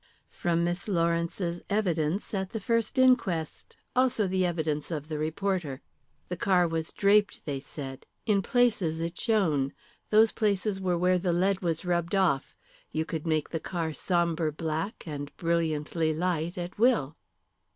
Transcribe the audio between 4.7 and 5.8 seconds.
of the reporter.